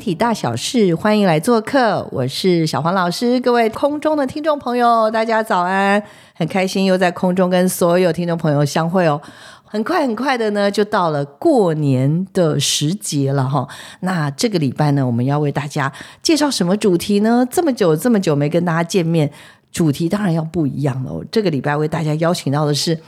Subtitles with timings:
[0.00, 3.38] 体大小事，欢迎来做客，我是小黄老师。
[3.38, 6.02] 各位空中的听众朋友，大家早安！
[6.34, 9.20] 很开心又在空中跟所有听众朋友相会哦。
[9.66, 13.68] 很快很快的呢，就到了过年的时节了哈。
[14.00, 15.92] 那这个礼拜呢，我们要为大家
[16.22, 17.46] 介绍什么主题呢？
[17.50, 19.30] 这么久这么久没跟大家见面，
[19.70, 21.22] 主题当然要不一样了。
[21.30, 22.98] 这个礼拜为大家邀请到的是。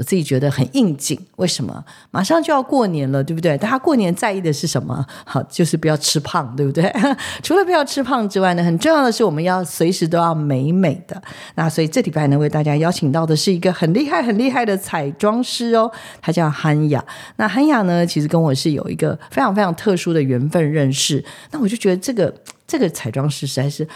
[0.00, 1.84] 我自己觉得很应景，为什么？
[2.10, 3.58] 马上就要过年了，对不对？
[3.58, 5.04] 大家过年在意的是什么？
[5.26, 6.90] 好，就是不要吃胖，对不对？
[7.44, 11.22] 除了不要吃胖之外呢，很重要的是我们要随时都要美美的。
[11.56, 17.04] 那所以这礼拜呢，为大家邀请到的是一个很厉害、很厉害的彩妆师哦，他叫韩雅。
[17.36, 21.22] 那韩雅呢，其实跟我是有一个非常非常特殊的缘分认识。
[21.50, 22.34] 那我就觉得这个
[22.66, 23.86] 这个彩妆师实在是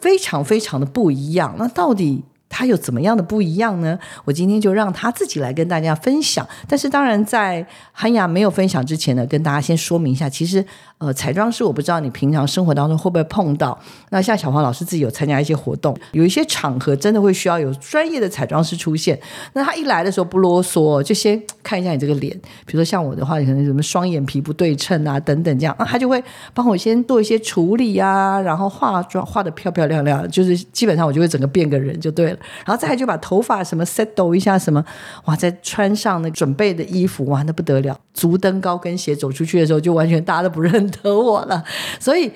[0.00, 1.54] 非常非常的不一样。
[1.56, 2.24] 那到底？
[2.48, 3.98] 他有怎么样的不一样呢？
[4.24, 6.46] 我今天就让他自己来跟大家分享。
[6.68, 10.64] 但是当然，在韩雅没有分享之前呢，跟大家先说明一下，其实
[10.98, 13.78] 呃，彩妆师我不知道你平常生活当中会不会碰到。
[14.10, 19.18] 那像小黄老师自己有参加一些活动，有一些场合真的会需要有专业的彩妆师出现。
[19.52, 22.32] 那他一来的时候不啰嗦，就先看一下你这个脸，
[22.64, 26.22] 比如说像我的话，可能什么双眼皮不对称啊等等这样，那他就会
[26.54, 32.35] 帮我先做一些处理啊，然后化妆化的漂漂亮亮，就是基本上我就会整个变个人就对了。
[32.64, 34.84] 然后再就把头发什么 set 一下，什么
[35.24, 37.98] 哇，再穿上那准备的衣服，哇，那不得了！
[38.14, 41.64] 足蹬高跟鞋走出去的时候，就完全大家都不认得我了。
[41.98, 42.30] 所以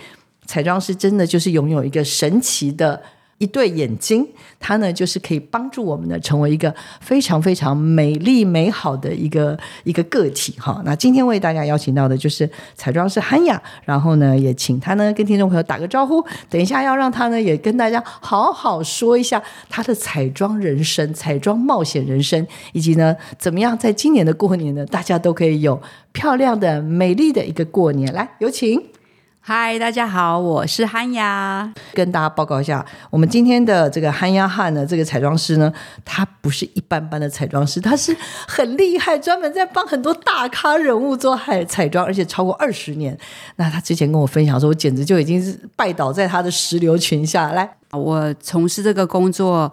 [0.47, 3.01] 彩妆师真的就是拥有一个神奇的。
[3.41, 4.27] 一对眼睛，
[4.59, 10.83] 它呢就是可以帮助我们呢成为一个非常非常美丽美好的一个一个个体哈。
[10.85, 16.23] 那今天为大家邀请到的就是彩妆师韩雅，然后呢也请她呢跟听众朋友打个招呼。
[16.51, 25.81] 等一下要让她呢也跟大家好好说一下她的彩妆人生、彩妆冒险人生，以及呢怎么样在今年的过年呢，大家都可以有
[26.13, 28.13] 漂亮的、美丽的一个过年。
[28.13, 28.79] 来，有请。
[29.43, 35.73] 嗨，大家好，我是憨丫，跟大家报告一下，我们今天的这个憨丫汉呢，这个彩妆师呢，
[36.05, 38.15] 他不是一般般的彩妆师，他是
[38.47, 43.17] 很厉害，专门在帮很多大咖人物做彩彩妆，而且超过二十年。
[43.57, 47.53] 那他之前跟我分享说，我简直就已经是拜倒在他的石榴裙下。
[47.53, 49.73] 来，我从事这个工作。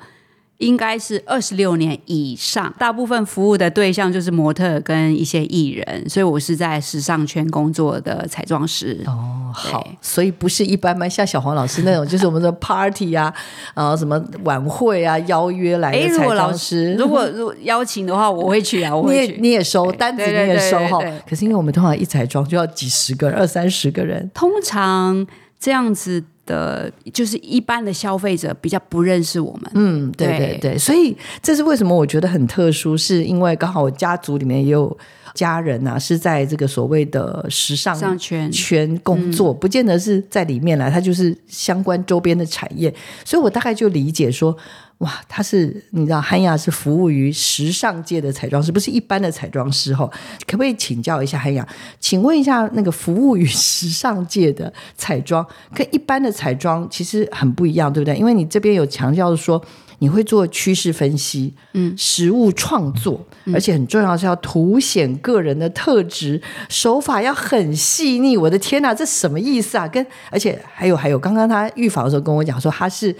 [0.59, 8.99] 应该是二十六年以上，大部分服务的对象就是模特跟一些艺人，所以我是在时尚圈工作的彩妆师。
[9.05, 13.31] 哦，好，所以不是一般般像小黄老师那种，就是我们的 party 啊，
[13.75, 16.95] 啊什么晚会啊，邀约来的彩妆师。
[16.95, 19.37] 如果 如果邀请的话，我会去啊，我会去。
[19.39, 20.99] 你也收单子，你也收哈。
[21.29, 25.27] 可是因为我们通常一彩妆就要几十个人，二三十个人，通常
[25.59, 26.23] 这样子。
[26.47, 29.71] 的，就是一般的消费者比较不认识我们。
[29.75, 34.97] 嗯，对对对，所以这是为什么我觉得很特殊，是因为刚好我家族里面也有
[35.35, 42.91] 家人啊，是在这个所谓的时尚圈圈工作，不见得是在里面来，他就是相关周边的产业，
[43.23, 44.57] 所以我大概就理解说。
[44.99, 50.09] 哇，他是你知道，汉雅是服务于时尚界的彩妆师，不是一般的彩妆师哈。
[50.47, 51.67] 可不可以请教一下汉雅？
[51.99, 58.17] 请问一下，那个服务于时尚界的彩妆跟一般的彩妆其实很不一样，对不对？
[58.17, 59.63] 因为你这边有强调说
[59.99, 68.35] 你会做趋势分析，嗯，实物创作，而且很重要是要凸显个人的特质，手法要很细腻。
[68.35, 69.87] 我的天哪，这什么意思啊？
[69.87, 73.15] 跟而且还有还有，刚刚他预防的时候跟我讲说他是。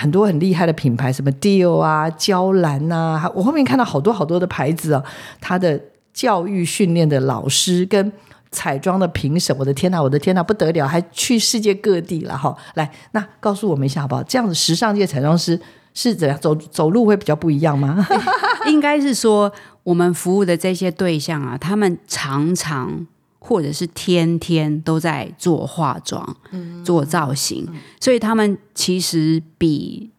[0.00, 5.04] 很多很厉害的品牌，什么 Dior 啊、娇兰呐，我后面看到好多好多的牌子啊。
[5.42, 5.78] 他的
[6.14, 8.10] 教育训练的老师跟
[8.50, 12.56] 彩妆的评审，我的天呐，我的天呐，不得了，还去世界各地了哈。
[12.76, 14.22] 来，那告诉我们一下好不好？
[14.22, 15.60] 这样子时尚界彩妆师
[15.92, 18.06] 是怎样走走路会比较不一样吗？
[18.66, 19.52] 应该是说，
[19.82, 23.06] 我们服务的这些对象啊，他们常常。
[23.42, 26.36] 或者是天天都在做化妆、
[26.84, 27.66] 做造型，
[27.98, 30.10] 所以他们其实比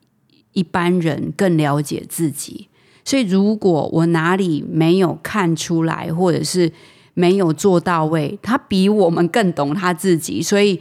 [0.52, 2.68] 一般人更了解自己。
[3.06, 6.72] 所以如果我哪里没有看出来，或者是
[7.14, 10.42] 没有做到位，他比我们更懂他自己。
[10.42, 10.80] 所以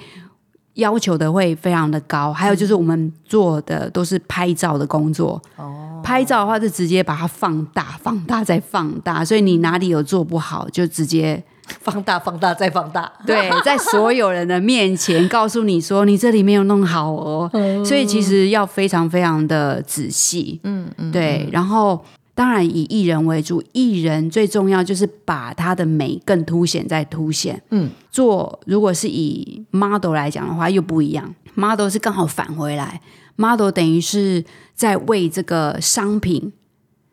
[0.75, 2.33] 要求的会非常的高。
[2.33, 11.43] 还有就是我们做的都是拍照的工作，哦，拍照的话就直接把它放大、放大再放大，所以你哪里有做不好，就直接
[11.81, 17.51] 放大、放大再放大， 对，在所有人的面前告诉你说你这里没有弄好哦。
[17.85, 22.05] 所以其实要非常非常的仔细，嗯嗯，对，然后。
[22.33, 27.61] 当然以艺人为主，艺人最重要就是把他的美更凸显再凸显。
[27.69, 31.35] 嗯，做如果是以 model 来讲的话，又不一样。
[31.55, 33.03] model 是刚好返回来
[33.37, 34.43] ，model 等于是
[34.75, 36.51] 在为这个商品，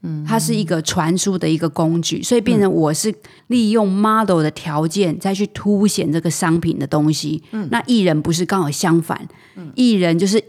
[0.01, 3.13] 嗯，它是一个传输的一个工具，所以变成我是
[3.47, 7.44] 利用 model 的条件再去凸显这个商品的东西。
[7.51, 9.27] 嗯，那艺人不是刚好相反，
[9.75, 10.44] 艺人就是。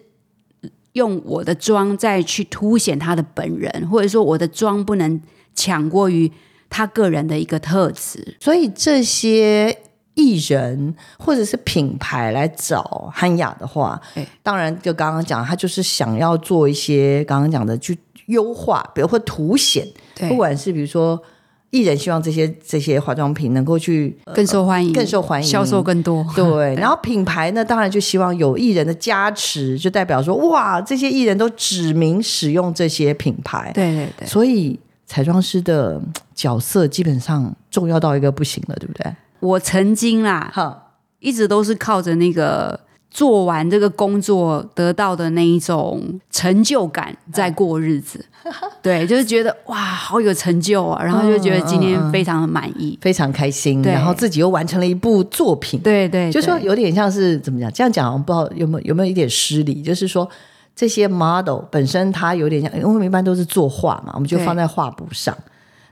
[0.95, 5.21] 用我的妆再去凸显他的本人，或者说我的妆不能
[5.55, 6.29] 抢过于
[6.69, 8.37] 他个人的一个特质。
[8.41, 9.79] 所以这些
[10.15, 14.01] 艺人或者是品牌来找汉雅的话，
[14.43, 17.97] 当然就刚刚讲，他就是想要做一些刚刚讲的去
[18.29, 19.87] 优化，比如说凸显，
[20.29, 21.23] 不管是比如说。
[21.71, 26.27] 艺人希望这些这些化妆品能够去更受欢迎，更受欢迎，销售更多。
[26.35, 33.71] 对，然后品牌呢，当然就希望有艺人的加持，就代表说，哇，这些艺人都指名使用这些品牌。
[33.75, 34.27] 对对对。
[34.27, 36.01] 所以彩妆师的
[36.35, 39.15] 角色基本上重要到一个不行了，对不对？
[39.41, 42.81] 我曾经啦，哈，一直都是靠着那个。
[43.11, 48.25] 做完这个工作得到的那一种成就感，在过日子，
[48.83, 57.73] 对，就是觉得哇，好有成就啊，然后就觉得今天非常的满意，非常开心，然后自己又完成了一部作品，对对，就说有点像是怎么讲？
[57.73, 59.83] 这样讲不知道有没有有没有一点失礼？
[59.83, 60.29] 就是说
[60.77, 65.37] 这些 model 本身它有点像，因为我们一般都是作画嘛，我们就放在画布上，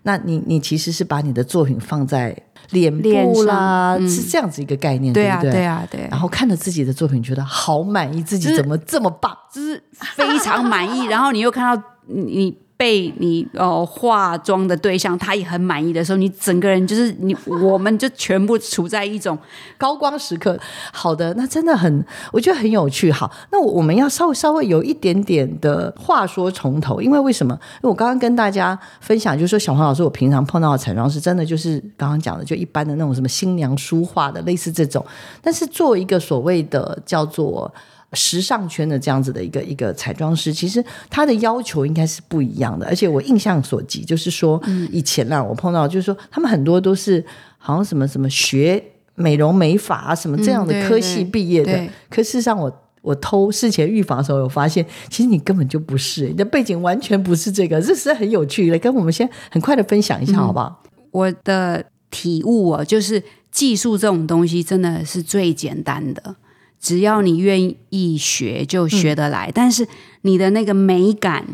[0.06, 2.34] 那你你其实是把你的作品放在。
[2.70, 5.52] 脸部啦，是这样子一个概念，对不对？
[5.52, 6.00] 对啊，对。
[6.10, 9.80] 然后看着自己的作品，觉得好满意，自己怎么这么棒，就是
[10.16, 11.04] 非常满意。
[11.06, 12.58] 然后你又看到你。
[12.76, 19.38] 被你呃化妆的对象他也很满意的时候，你整个人就是你，我们就全部处在一种
[19.78, 20.58] 高光时刻。
[20.92, 23.10] 好的，那真的很，我觉得很有趣。
[23.10, 27.54] 好，那我们要稍微稍微有一点点的话说从头，因为为什么？
[27.76, 35.02] 因为我刚刚跟大家分享，就是说小黄老师，我平常碰到的彩妆师，真的就是刚刚讲的，就一般的那种什么新娘书画的，类似这种。
[35.40, 37.72] 但是做一个所谓的叫做。
[38.12, 42.86] 时尚圈的这样子的一个一个彩妆师，其实他的要求应该是不一样的。
[42.86, 44.60] 而且我印象所及，就是说
[44.90, 47.22] 以前啊，我碰到就是说他们很多都是
[47.58, 48.82] 好像什么什么学
[49.16, 51.88] 美容美发啊什么这样的科系毕业的。
[52.08, 52.72] 可事实上，我
[53.02, 58.78] 我偷事前预防的时候，有发现其实你根本就不是，你的背景完全不是这个，这是很有趣的。
[58.78, 60.82] 跟我们先很快的分享一下好不好？
[61.10, 66.36] 我的体悟啊，就是技术这种东西真的是最简单的。
[66.80, 69.50] 只要你愿意学，就学得来。
[69.52, 69.86] 但是
[70.22, 71.44] 你的那个美感，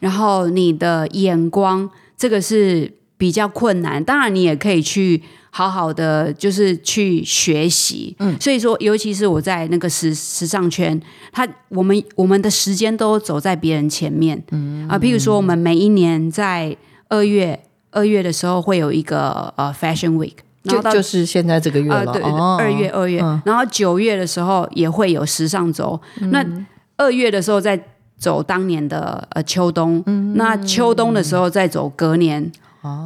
[0.00, 4.02] 然后你的眼光，这个是比较困难。
[4.02, 8.14] 当然，你也可以去好好的，就是去学习。
[8.18, 11.00] 嗯，所以说，尤其是我在那个时时尚圈，
[11.30, 14.42] 他我们我们的时间都走在别人前面。
[14.50, 16.76] 嗯啊，譬如说，我们每一年在
[17.08, 20.36] 二月二月的时候会有一个呃 Fashion Week。
[20.64, 26.00] 就就是现在这个月了，对，二月二月，然后九月的时候也会有时尚周。
[26.30, 26.44] 那
[26.96, 27.78] 二月的时候再
[28.16, 30.02] 走当年的呃秋冬，
[30.34, 32.50] 那秋冬的时候再走隔年。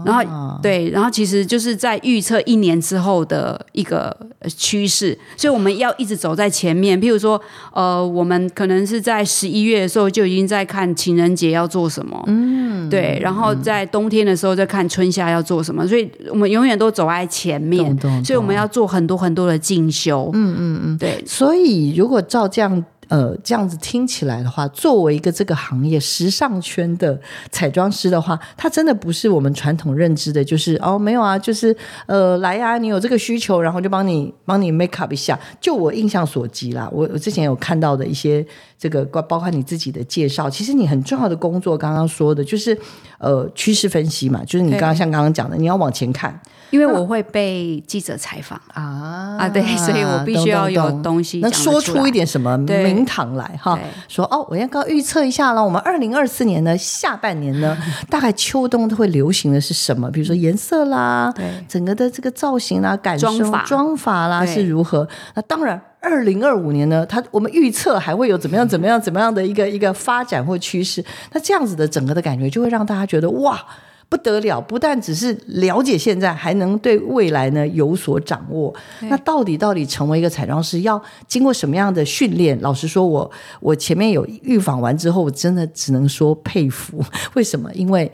[0.04, 4.16] 然后对，然后其实就是在预测一年之后的一个
[4.49, 6.99] 趋势，所以我们要一直走在前面。
[7.00, 7.38] 譬如说，
[7.75, 22.85] 呃，我们可能是在十一月的时候就已经在看情人节要做什么，嗯，对，然后在冬天的时候在看春夏要做什么，所以我们永远都走在前面，所以我们要做很多很多的进修，嗯嗯嗯，对，所以如果照这样。
[23.08, 27.18] 呃，这样子听起来的话，作为一个这个行业时尚圈的
[27.50, 35.38] 彩妆师的话，他真的不是我们传统认知的，就是哦，没有啊，就是呃，来呀，你有这个需求，然后就帮你帮你 make up 一下。
[35.60, 38.44] 就我印象所及啦，我我之前有看到的一些
[38.78, 42.76] 这个包括你自己的介绍，其实你很重要的工作，刚刚说的就是
[43.18, 46.40] 呃趋势分析嘛，就是你刚刚像刚刚讲的，你要往前看。
[46.71, 53.78] 因为我会被记者采访啊啊，对，所以我必须要有东西能说出一点什么名堂来哈。
[54.09, 57.78] 说哦，我要刚预测一下了，我们二零二四年呢下半年呢，
[58.11, 60.11] 大概秋冬都会流行的是什么？
[60.11, 63.30] 比如说颜色啦，对，整个的这个造型啦、感受、
[63.64, 65.09] 妆法啦是如何？
[65.37, 71.04] 那当然，二零二五年呢，它我们预测还会有怎么样、怎么样、怎么样的一个一个发展或趋势。
[71.32, 73.60] 那这样子的整个的感觉，就会让大家觉得哇。
[74.08, 78.72] 不得了，不但只是了解现在，还能对未来呢有所掌握。
[79.00, 82.56] 那到底到底成为一个彩妆师要经过什么样的训练？
[82.60, 87.02] 老实说，我我前面有预访完之后，我真的只能说佩服。
[87.34, 87.68] 为什么？
[87.75, 88.10] 因为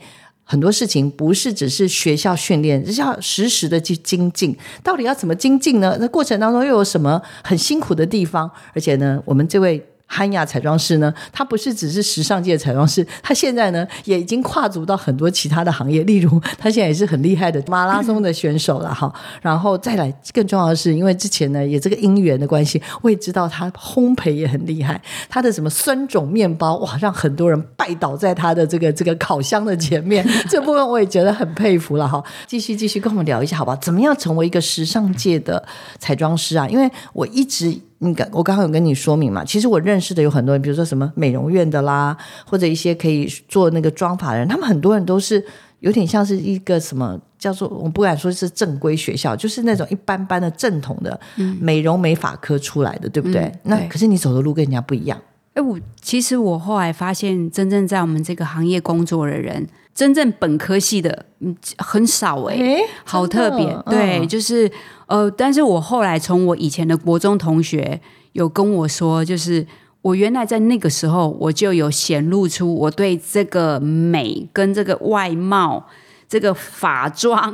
[0.53, 4.55] 很多事情不是只是学校训练，是要实时的去精进。
[4.83, 5.97] 到底要怎么精进呢？
[5.99, 8.51] 那过程当中又有什么很辛苦的地方？
[8.75, 9.83] 而且呢，我们这位。
[10.13, 19.11] 汉雅彩妆师呢，他不是只是时尚界的彩妆师，他现在呢也已经跨足到很多其他的行业，例如他现在也是很厉害的马拉松的选手了哈。
[19.41, 32.23] 然后再来更重要的是，因为之前呢也这个姻缘的关系，我也知道他烘焙也很厉害，他的什么酸种面包哇，让很多人拜倒在他的这个这个烤箱的前面，这部分我也觉得很佩服了哈。
[32.45, 33.77] 继续继续跟我们聊一下好不好？
[33.77, 35.65] 怎么样成为一个时尚界的
[35.97, 36.67] 彩妆师啊？
[36.67, 37.79] 因为我一直。
[38.03, 39.43] 你刚我刚刚有跟你说明嘛？
[39.43, 45.43] 其实我认识的有很多人，比如说什么美容院的啦，或者一些可以做那个妆法的人，他们很多人都是
[45.79, 51.19] 有点像是一个什么叫做我不敢说是正规学校，就是那种一般般的正统的
[51.59, 53.51] 美容美发科出来的，对不对？
[53.63, 55.19] 那可是你走的路跟人家不一样。
[55.53, 63.77] 哎，我其实我后来发现，真正在我们这个行业工作的人，真正本科系的嗯很少哎，好特别。
[63.85, 64.71] 对，就是
[65.05, 69.65] 呃，但是我后来从我以前的国中同学有跟我说，就是
[70.01, 75.85] 我原来在那个时候我就有显露出我对这个美跟这个外貌、
[76.27, 77.53] 这个法妆、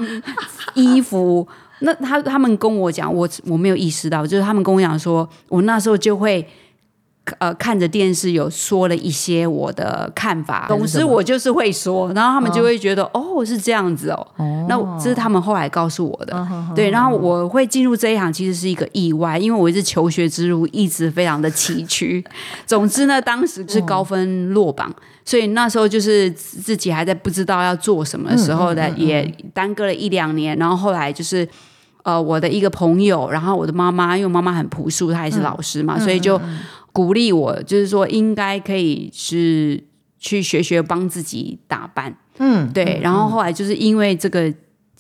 [0.76, 1.46] 衣服，
[1.82, 6.48] 那他他们跟我讲，我我没有意识到，就是他们跟我讲说，我那时候就会。
[7.38, 14.28] 呃，看着电视有说了一些我的看法，总之我就是会说，然后他们就会觉得哦是这样子哦，
[14.68, 22.24] 那这是他们后来告诉我的，对，然后我会进入这一行其实是一个意外，因为我一直求学之路一直非常的崎岖，
[22.66, 24.94] 总之呢，当时是高分落榜，
[25.24, 31.48] 所以那时候就是自己还在不知道要做什么的时候呢，也耽搁了一两年，然后后来就是
[32.04, 36.40] 呃我的一个朋友，然后我的妈妈，因为妈妈很朴素，她也是老师嘛，所以就。
[36.92, 39.84] 鼓励我，就是说应该可以是
[40.18, 43.00] 去学学帮自己打扮，嗯，对。
[43.02, 44.54] 然后后来就是因为这个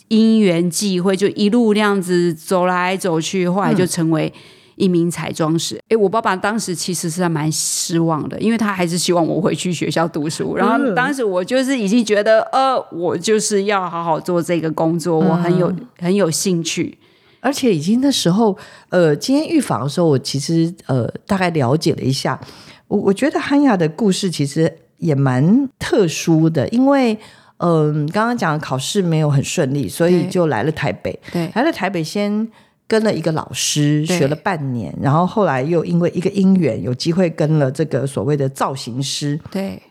[0.07, 4.31] 因缘际会，就一路那样子走来走去，后来就成为
[4.75, 5.79] 一名彩妆师。
[5.89, 10.55] 哎，我爸爸当时其实是蛮失望的，因为他还是希望我回去学校读书。
[10.55, 16.97] 然后当时我就是已经觉得，呃，我就是要好好做这个工作，我很有很有兴趣。
[17.41, 18.57] 而且已经那时候，
[18.89, 22.39] 呃，今天预防的时候，我其实呃大概了解了一下，
[22.87, 27.17] 我我觉得汉雅的故事其实也蛮特殊的，因为
[27.57, 32.47] 嗯，刚刚讲考试没有很顺利，所以就来了台北，对，来了台北先
[32.87, 39.81] 跟了一个老师学了半年，然后后来又因为一个因缘有机会跟了这个所谓的造型师，对。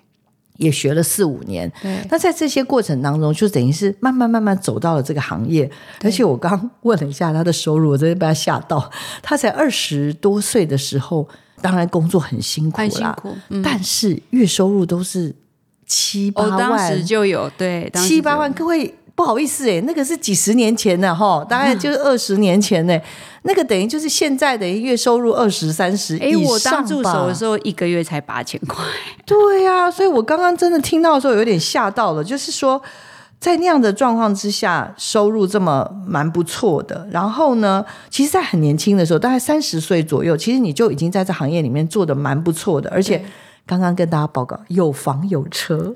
[0.59, 1.73] 也学了四五年，
[2.11, 5.69] 那在这些过程当中，就等于是慢慢慢慢走到了这个行业。
[6.03, 8.91] 而且我刚问了一下他的收入，我真的被他吓到。
[9.23, 11.27] 他才二十多岁的时候，
[11.62, 13.17] 当然工作很辛苦啦，
[13.62, 15.35] 但是月收入都是
[15.87, 18.53] 七八万，当时就有对七八万。
[18.53, 22.97] 各位不好意思哎，那个是几十年前的哈，大概就是二十年前呢。
[23.43, 28.85] 那个等于就是现在等于月收入二十三十以上我当助手的时候一个月才八千块。
[29.27, 32.23] 对呀，所以我刚刚真的听到的时候有点吓到了。
[32.23, 32.81] 就是说，
[33.41, 37.09] 在那样的状况之下，收入这么蛮不错的。
[37.11, 42.89] 然后呢，其实，在很年轻的时候，大概三十岁左右，其实你就已经在这行业里面做的蛮不错的。
[42.91, 43.25] 而且
[43.67, 45.93] 刚刚跟大家报告，有房有车。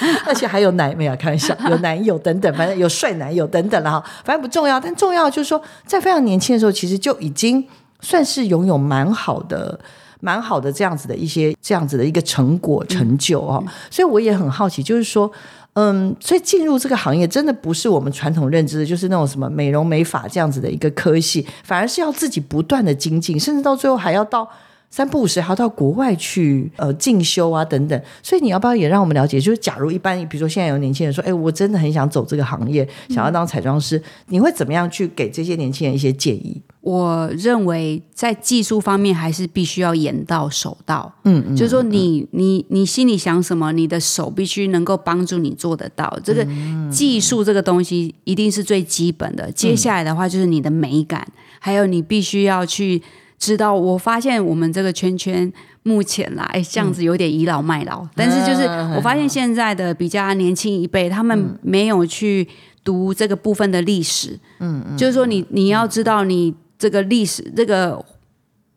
[0.26, 4.80] 而且还有男没有开玩笑， 有男友等等，反正有帅男友等等了哈，反正不重要。
[4.80, 7.62] 但重要就是说，在非常年轻的时候，其实就已经
[8.00, 9.78] 算是拥有蛮好的、
[10.20, 13.62] 蛮好的这样子的一些这样子的一个成果成就哦。
[13.90, 15.30] 所以我也很好奇，就是说，
[15.74, 24.48] 嗯，所以进入这个行业真的不是我们传统认知的，就是那种什么美容美发这样子的一个科系，反而是要自己不断的精进，甚至到最后还要到。
[24.92, 29.40] 三不五时还要到国外去呃进修啊等等，所以你要不要也让我们了解？
[29.40, 36.60] 就是假如一般，比如说现在有年轻人说，哎，我真的很想走这个行业，想要当彩妆师，你会怎么样去给这些年轻人一些建议？
[36.82, 46.18] 我认为在技术方面还是必须要眼到手到，嗯嗯，就是说你你你心里想什么，你的手必须能够帮助你做得到。
[46.22, 46.46] 这个
[46.90, 51.26] 技术这个东西一定是最基本的，接下来的话就是你的美感，
[51.58, 53.00] 还有你必须要去。
[53.42, 58.06] 知道，我发现我们这个圈圈目前啦，哎，这样子有点倚老卖老。
[58.14, 58.62] 但是就是
[58.94, 62.46] 我发现现在的比较年轻一辈，他们没有去
[62.84, 64.38] 读这个部分的历史。
[64.60, 68.00] 嗯嗯，就是说你你要知道，你这个历史这个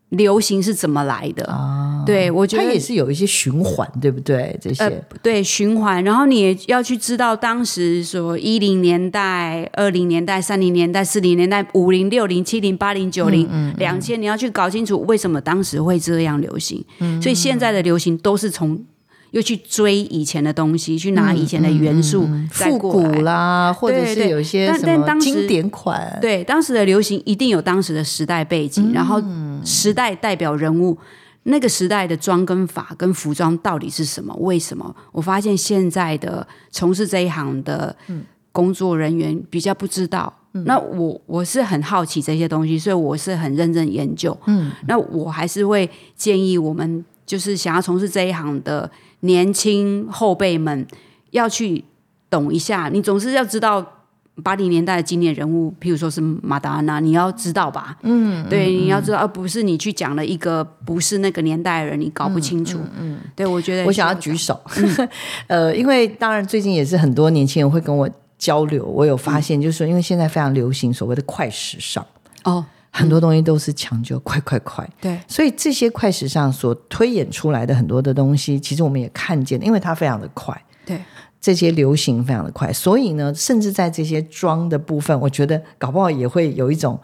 [0.09, 1.45] 流行是怎么来的。
[1.45, 4.57] 啊，对我觉得它也是有一些循环，对不对？
[4.61, 16.83] 这些、呃，对循环，然后你也要去知道当时说一零年代、二零年代、三零年代、四零年代、五零、六零、七零、八零、九零、两千，你要去搞清楚为什么当时会这样流行。
[17.21, 18.79] 所以现在的流行都是从
[19.35, 23.01] 又去追以前的东西，去拿以前的元素再复古。
[23.23, 30.97] 啦，或者是有一些但什么经典款，对，当时的流行一定有当时的时代背景，然后嗯时代代表人物，
[31.43, 34.33] 那个时代的妆跟法跟服装到底是什么？
[34.35, 34.95] 为什么？
[35.11, 38.23] 我发现现在的从事这一行的嗯
[38.53, 40.33] 工作人员比较不知道。
[40.63, 44.37] 那我我是很好奇这些东西，所以我是很认真研究。
[44.45, 48.89] 嗯，那我还是会建议我们就是想要从事这一行的
[49.25, 50.87] 年轻后辈们
[51.31, 51.83] 要去
[52.29, 53.85] 懂一下，你总是要知道
[54.43, 57.97] 八零年代的经典人物，譬如说是马达安娜，你要知道吧？
[58.01, 62.79] 嗯，对，你要知道，而不是你去讲了一个不是那个年代的人，你搞不清楚。
[62.99, 64.59] 嗯，对，我觉得我想要是举手，
[65.47, 72.05] 呃，因为当然最近也是很多年轻人会跟我交流，我有发现，就是说，因为现在非常流行所谓的快时尚，
[72.43, 72.65] 哦，
[72.97, 80.59] 很多东西都是强求快快快，对，所以这些快时尚所推演出来的很多的东西，其实我们也看见，因为它非常的快。
[80.85, 80.97] 对，
[81.41, 86.97] 这些流行非常的快，所以呢，甚至在这些妆的部分，我觉得搞不好也会有一种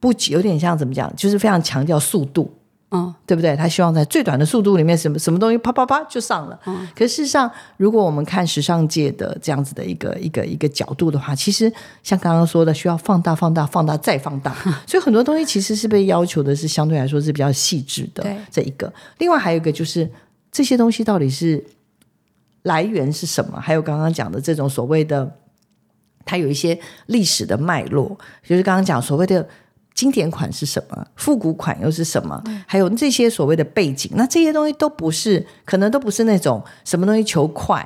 [0.00, 2.50] 不有点像怎么讲，就是非常强调速度，
[2.90, 3.56] 嗯，对不对？
[3.56, 6.58] 他希望在最短的速度里面，什么什么东西啪啪啪就上了。
[6.66, 11.70] 嗯可事实上，如果我们看时尚界的这样子的一个一个一个角度的话，其实
[12.04, 14.54] 像刚刚说的，需要放大、放大、放大再放大，
[14.86, 18.36] 所以很多东西其实是被要求的是相对来说是比较细致的对。
[18.50, 20.08] 这一个，另外还有一个就是
[20.52, 21.62] 这些东西到底是
[22.62, 23.60] 来源是什么？
[23.60, 25.36] 还有刚刚讲的这种所谓的，
[26.24, 29.48] 它有一些历史的脉络，就是刚刚讲所谓的
[29.96, 37.84] 经典款是什么，复古款又是什么，还有这些所谓的背景，那这些东西都不是，可能都不是那种什么东西求快。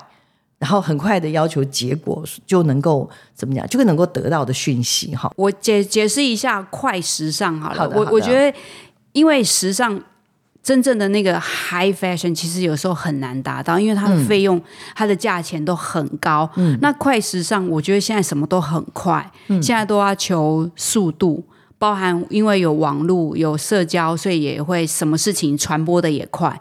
[0.59, 5.33] 然后很快的要求结果就能够怎么讲，就能够得到的讯息哈。
[5.35, 7.89] 我解解释一下快时尚好了。
[7.97, 8.59] 我我觉得，
[9.13, 9.99] 因为时尚
[10.63, 14.61] 真正的那个 high fashion 其实有时候很难达到，因为它的费用、
[14.95, 16.47] 它的价钱都很高。
[16.57, 21.43] 嗯，那快时尚，我觉得现在什么都很快，现在都要求速度。
[21.81, 26.61] 包含因为有网络、有社交，所以也会什么事情传播的也快。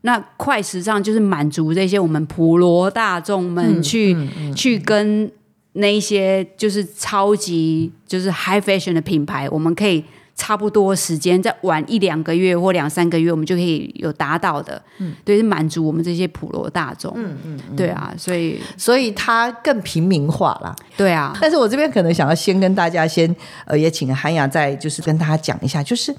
[0.00, 4.16] 那快时尚就是满足这些我们普罗大众们去、
[4.56, 5.30] 去跟
[5.74, 10.02] 那一些就是超级就是 high fashion 的品牌，我们可以
[10.36, 20.76] 差不多时间再晚一两个月或两三个月，我们就可以有达到的，嗯，对，是满足我们这些普罗大众，嗯嗯，对啊，所以所以它更平民化啦。
[20.94, 26.14] 对啊，但是我这边可能想要先跟大家先呃，也请韩雅再就是跟大家讲一下，就是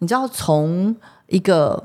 [0.00, 0.94] 你知道从
[1.28, 1.82] 一个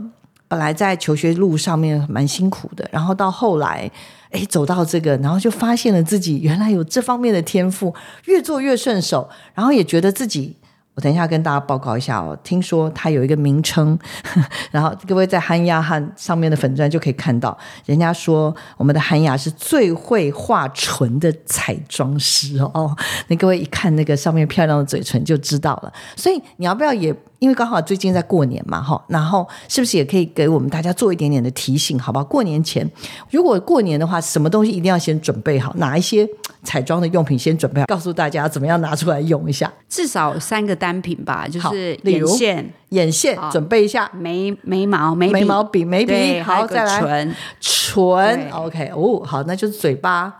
[0.50, 3.90] 本来在求学路上面蛮辛苦的，然后到后来
[4.32, 10.58] 哎走到这个，然后就发现了自己原来有这方面的天赋，越做越顺手，然后也觉得自己。
[11.00, 13.98] 我等一下跟大家报告一下哦，听说它有一个名称，
[14.70, 22.70] 然后各位在韩雅汉上面的粉砖就可以看到，人家说我们的韩雅是最会画唇的彩妆师哦。
[22.74, 25.94] 哦， 那各位一看那个上面漂亮的嘴唇就知道了。
[26.18, 27.16] 所以你要不要也？
[27.40, 32.26] 因为刚好最近在过年嘛，哈，然后是不是也可以给我们大家做一点点的提醒，好不好？
[32.26, 32.86] 过年前，
[33.32, 36.28] 如果过年的话，什么东西一定要先准备好，哪一些
[36.64, 39.72] 彩妆的用品先准备好，告诉大家怎么样拿出来用一下。
[39.88, 45.34] 至少三个单品吧，就是眼线、眼线准备一下，眉眉毛、眉笔。
[45.34, 47.00] 眉毛笔、眉笔，好，再来。
[47.00, 50.34] 唇，唇，OK，哦，好，那就是嘴巴、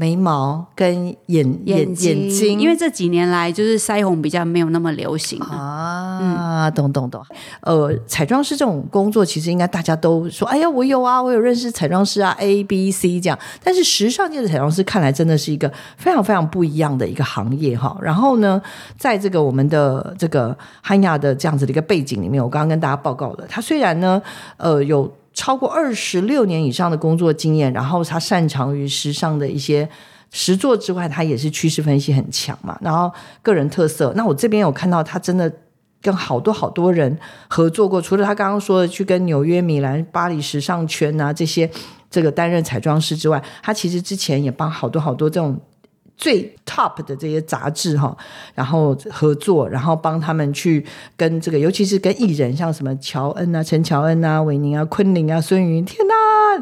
[0.00, 6.64] 眉毛跟眼眼睛，眼睛，因为这几年来就是腮红比较没有那么流行啊。
[6.64, 7.22] 啊，懂懂懂。
[7.60, 13.38] 呃，彩妆师这种工作，其实应该大家都说，哎呀，我有啊，我有认识彩妆师啊，A、B、C 这样。
[13.62, 17.94] 但是时尚界的彩妆师看来真的是一个非常非常不一样的一个行业哈。
[18.00, 18.62] 然后呢，
[18.96, 24.22] 在这个我们的这个汉亚的这样子的一个背景里面，我刚刚跟大家报告了，他虽然呢，
[24.56, 29.88] 呃，有超过二十六年以上的工作经验，然后他擅长于时尚的一些。
[30.32, 33.10] 实作之外，他也是趋势分析很强嘛，然后
[33.42, 34.12] 个人特色。
[34.14, 35.50] 那我这边有看到他真的
[36.02, 41.68] 跟好多好多人合作过，除了他刚刚说的去跟纽约、米兰、巴黎时尚圈啊这些
[42.10, 45.58] 这个担任彩妆师之外，他其实之前也帮好多好多这种。
[46.20, 48.14] 最 top 的这些杂志哈，
[48.54, 50.84] 然后合作，然后帮他们去
[51.16, 56.12] 跟这个，尤其是跟艺人，像什么乔恩啊、陈乔恩啊、韦宁啊、昆凌啊、孙云，天呐，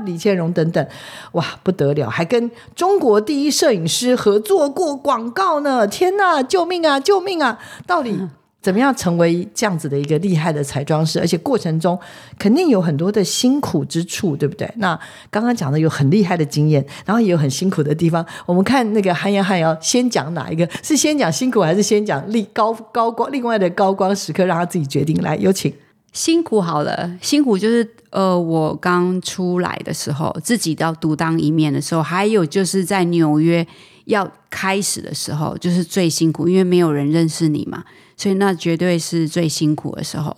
[0.04, 0.86] 李建荣等等，
[1.32, 7.58] 哇，不得了，还跟中国第一摄影师合作过广告呢，天呐，救命啊，救命啊！
[7.84, 8.16] 到底
[8.60, 11.20] 怎么样成为这样子的一个厉害的彩妆师？
[11.20, 11.98] 而且过程中
[12.38, 14.68] 肯定有很多的辛苦之处，对不对？
[14.76, 14.98] 那
[15.30, 18.24] 刚刚讲的有很厉害的经验，然后也有很辛苦的地方。
[18.46, 20.68] 我们看那个韩阳汉要先讲哪一个？
[20.82, 23.30] 是先讲辛苦，还是先讲立高高光？
[23.30, 25.16] 另外的高光时刻，让他自己决定。
[25.22, 25.72] 来，有请。
[26.12, 33.64] 辛苦好了，辛苦就是呃，我刚出来的时候，自己要独当一面的时候，还有就是在纽约
[34.06, 37.84] 要开始的时候，就是最辛苦，因为没有人认识你嘛。
[38.18, 40.36] 所以那绝对是最辛苦的时候。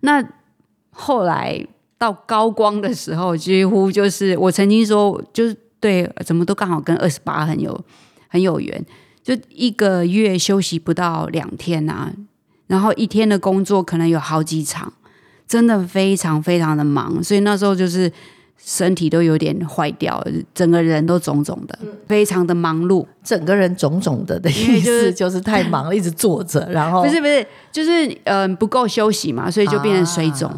[0.00, 0.24] 那
[0.90, 1.66] 后来
[1.98, 7.84] 到高光的时候，几乎就是我曾经说，就是对，怎么都刚好跟二十八很有
[8.28, 8.86] 很有缘。
[9.24, 12.12] 就一个月休息不到两天啊，
[12.68, 14.92] 然后一天的工作可能有好几场，
[15.48, 17.20] 真的非常非常的忙。
[17.24, 18.12] 所以那时候就是。
[18.64, 30.50] 身体都有点坏掉，整个人都肿肿的，非常的忙碌，整个人肿肿的的意思 就是太忙了， 一直坐着，然后不是不是，就是嗯不够休息嘛，所以就变成水肿。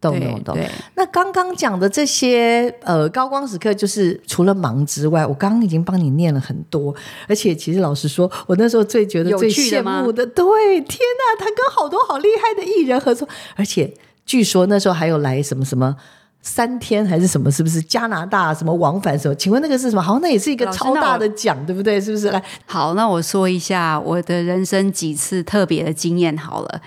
[0.00, 0.58] 懂懂懂。
[0.96, 6.92] 那刚刚讲的这些呃高光时刻，就是除了忙之外，我刚刚已经帮你念了很多，
[7.28, 10.44] 而且其实老实说，我那时候最觉得最羡慕的，对，
[10.80, 13.94] 天哪，他跟好多好厉害的艺人合作，而且
[14.26, 15.94] 据说那时候还有来什么什么。
[16.42, 17.50] 三天还是什么？
[17.50, 19.34] 是不是加拿大什么往返什么？
[19.36, 20.02] 请问那个是什么？
[20.02, 22.00] 好像那也是一个超大的奖，对不对？
[22.00, 22.30] 是不是？
[22.30, 26.82] 来，好，那我说一下我的人生几次特别的经验好了。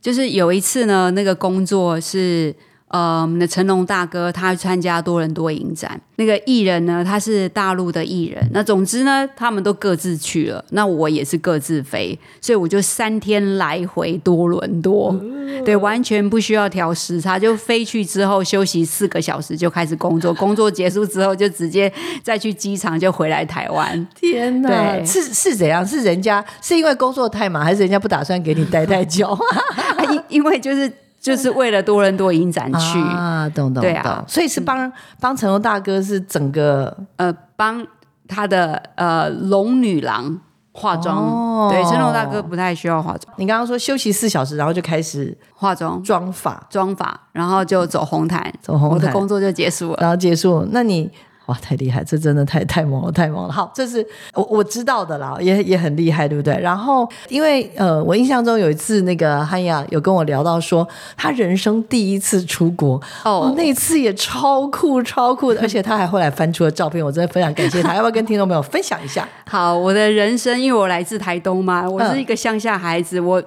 [0.00, 2.54] 就是有一次呢，那个工作是。
[2.90, 8.44] 呃，我们的成龙大哥他参加多伦多影展，那个艺人呢，他是大陆的艺人。
[8.52, 15.14] 那总之呢，他们都各自去了，那我也是各自飞，所以我就三天来回多伦多，
[15.64, 21.92] 对，完全不需要调时差，就飞去之后休息四个小时就开始工作，工作结束之后就直接
[22.24, 24.04] 再去机场就回来台湾。
[24.16, 25.86] 天哪，是是怎样？
[25.86, 29.38] 是人家是因为工作太忙，还是人家不打算给你待太久？
[30.10, 30.92] 因因为就是。
[31.20, 32.98] 就是为了多伦多影展去。
[32.98, 37.86] 啊，懂懂对啊，所以是帮帮成龙大哥是整个呃帮
[38.26, 40.40] 他的呃龙女郎
[40.72, 43.34] 化妆，对，成龙大哥不太需要化妆。
[43.36, 46.02] 你刚刚说休息四小时，然后就开始化妆。
[46.02, 46.66] 妆发。
[46.70, 50.66] 妆发，然后就走红毯，走红毯，我的工作就结束了，然后结束。
[50.72, 51.10] 那你？
[51.50, 52.04] 哇，太厉害！
[52.04, 53.52] 这真的太太猛了，太猛了。
[53.52, 56.56] 好，这是我我知道的啦，也也很厉害，对不对？
[56.60, 60.86] 然后，因为呃，我印象中有一次，那个汉雅有跟我聊到说，
[61.16, 67.94] 他人生第一次出国哦，那次也超酷超酷的，而且他还后来翻出了照片，我真的非常感谢他。
[67.96, 69.28] 要不要跟听众朋友分享一下？
[69.50, 73.42] 好，我的人生，因为我来自台东嘛，我是一个乡下孩子，我。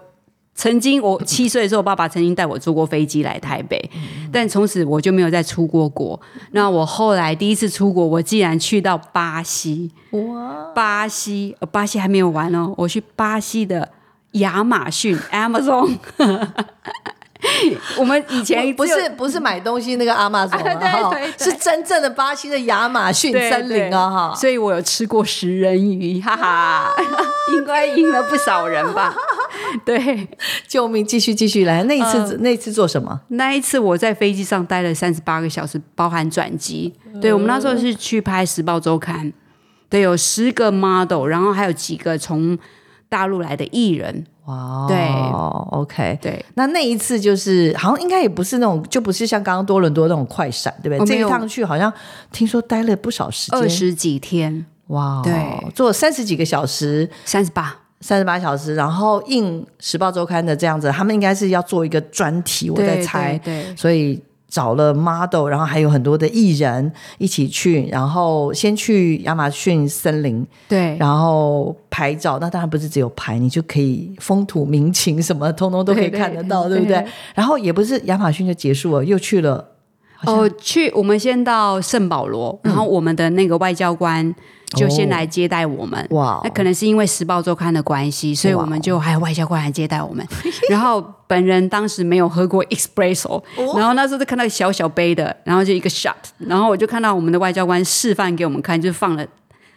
[0.56, 3.89] 曾经我七岁的时候，爸爸曾经带我坐过飞机来台北，
[4.32, 6.20] 但从此我就没有再出过国。
[6.52, 9.92] 那我后来第一次出国，我竟然去到巴西。
[10.12, 10.72] 哇！
[10.76, 13.89] 巴西，巴西还没有完哦，我去巴西的
[14.34, 15.98] 亚马逊 （Amazon）。
[17.98, 26.89] 我们以前不是不是买东西那个阿玛总 哈，是真正的巴西的亚马逊森林啊哈，所以我有吃过食人鱼，哈哈，
[27.56, 29.13] 应该赢了不少人吧？
[29.86, 30.28] 对，
[30.68, 31.06] 救命！
[31.06, 33.20] 继续继续来，那一次那一次做什么？
[33.30, 36.94] 那一次我在飞机上待了三十八个小时，包含转机。
[37.22, 39.28] 对我们那时候是去拍《时报周刊》，
[39.89, 42.58] 对，有十个 model，然后还有几个从
[43.10, 44.26] 大陆来的艺人。
[44.46, 44.98] 哇，对
[45.72, 51.16] ，OK，对，那那一次就是好像应该也不是那种，就不是像刚刚多伦多那种快闪，对不对？
[51.16, 51.92] 这一趟去好像
[52.32, 55.34] 听说待了不少时间，二十几天，哇，对，
[55.74, 64.22] 坐三十几个小时，三十八，三十八小时，然后印时报周刊的这样子，他们应该是要做一个专题，我在猜，对，所以。
[64.54, 72.38] 找了 model，然后还有很多的艺人一起去，然后先去亚马逊森林，对，然后拍照。
[72.39, 77.04] 那当然不是只有拍，你就可以风土民情什么，通通都可以看得到，对不对？
[77.34, 79.70] 然后也不是亚马逊就结束了，又去了。
[80.26, 84.36] 哦，去我们先到圣保罗，然后我们的那个外交官。
[84.76, 86.42] 就先来接待我们，哇！
[86.44, 90.26] 那可能是因为《时报周刊》的关系，所以我们就还有外交官来接待我们。
[90.70, 93.42] 然后本人当时没有喝过 espresso，
[93.78, 99.26] 然后那时候就看到小小杯的，然后就一个 shot，然后我就看到我们的外交官示范给我们看，就放了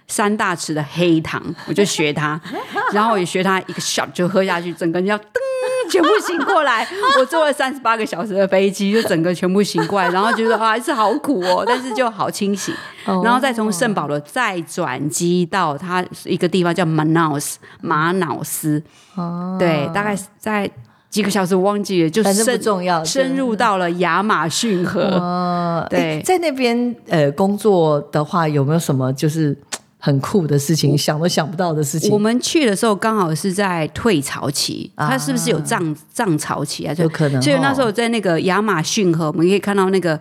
[0.08, 2.40] 三大匙的黑糖，我就学他，
[2.92, 5.24] 然后也学他一个 shot 就喝下去，整个人要噔。
[5.88, 6.86] 全部醒过来，
[7.18, 12.74] 我坐了三十八个小时的飞机，就整个全部醒过来，然后觉得还是好苦哦，但是就好清醒。
[13.04, 18.82] 然后再从圣保罗再转机到它一个地方叫马瑙斯，马瑙斯。
[19.14, 20.68] 哦，对，大概在
[21.08, 25.86] 几个小时，我忘记了，就深重要，深入到了亚马逊河。
[25.88, 29.56] 对，在那边呃工作的话，有没有什么就是？
[30.06, 32.12] 很酷的事情，想都想不到的事情。
[32.12, 36.94] 我们去的时候刚好是在退潮期，它是不是有涨涨潮期啊？
[36.98, 40.16] 有可能哦所以那时候在那个亚马逊河，我们可以看到那个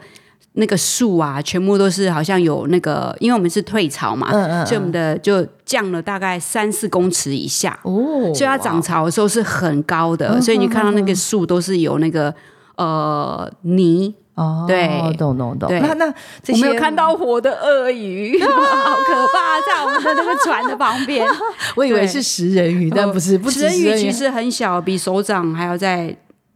[0.53, 12.33] 那个树啊，全部都是好像有那个，因为我们是退潮嘛，嗯嗯所以我们的就降了大概三四公尺以下，哦，所以它涨潮的时候是很高的，所以你看到那个树都是有那个
[12.77, 14.15] 呃泥。
[14.35, 15.69] 哦，对懂懂懂。
[15.81, 21.25] 那那这些我们有看到活的鳄鱼， 好可怕，在我们的那个船的旁边。
[21.75, 23.83] 我以为是食人鱼，但不是，食人鱼。
[23.83, 26.15] 鱼其实很小，比手掌还要再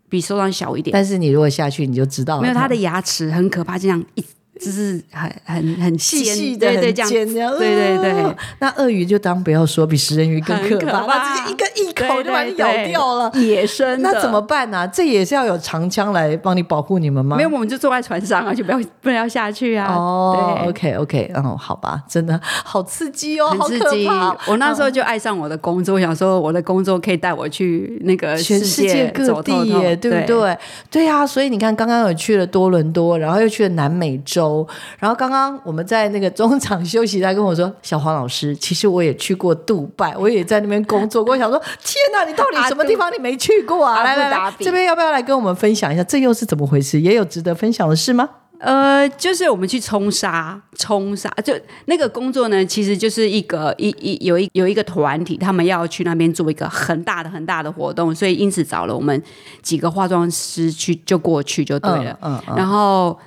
[0.10, 0.92] 比手掌小一点。
[0.92, 4.26] 但是你如果下去，你就知道了没有它的牙齿很可怕，这样一
[4.60, 13.32] 就是很很很，细细的，对对，很这样尖这样对对对呃那鳄鱼就当不要说，比食人鱼更可怕，它直接一个一口就把你咬掉了。
[13.36, 17.38] 野生的那怎么办呢、这也是要有长枪来帮你保护你们吗？
[17.38, 19.94] 没有，我们就坐在船上啊，就不要 不能要下去啊。
[19.94, 24.52] 哦对，OK OK，嗯，好吧，真的好刺激哦，好刺激好可怕。！
[24.52, 30.28] 我那时候就爱上我的工作，我想说我的工作可以带我去那个全世界各地耶，对不？
[30.28, 30.58] 对？
[30.92, 34.49] 对啊，所以你看，刚刚有去了多伦多，然后又去了南美洲，
[34.98, 47.00] 然后刚刚我们在那个中场休息，他跟我说：“小黄老师，其实我也去过杜拜，我也在那边工作过。”我想说：“天哪，你到底什么地方你没去过啊？”来来来，这边要不要来跟我们分享一下，这又是怎么回事？
[47.02, 48.30] 也有值得分享的事吗？
[48.60, 51.54] 呃，就是我们去冲沙，冲沙就
[51.86, 59.24] 那个工作呢，其实就是一个一一有一有一个团体，他们要去那边做一个很大的很大的活动，所以因此找了我们
[59.62, 62.20] 几个化妆师去就过去就对了。
[62.22, 63.18] 嗯嗯然后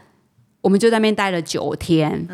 [0.63, 2.27] 我们就在那边待了九天，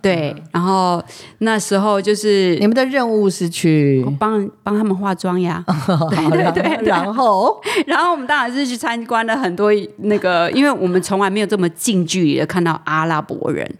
[0.00, 1.02] 对，然后
[1.38, 5.62] 那时候就是你们的任务是去，帮帮他们化妆呀，
[6.10, 7.60] 对对对，然后？
[7.86, 13.70] 然后我们当然是去参观了很多那个，因为我们从来没有这么近距离的看到阿拉伯人，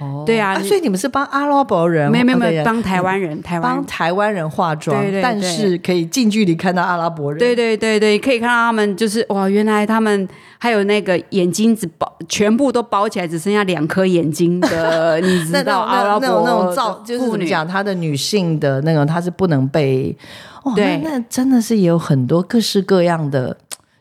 [0.00, 7.38] 哦对啊所以你们是帮阿拉伯人，没有没有帮台湾人，台湾帮台湾人化妆，对对对但是可以近距离看到阿拉伯人。
[7.38, 20.16] 对对对对，可以看到他们就是哇，原来他们还有那个眼睛只包全部都包起来，只剩下两颗眼睛的， 你知道阿拉伯那那种那种造，就是讲，她的女性的那种，她是不能被。
[20.64, 23.56] 哇，那那真的是也有很多各式各样的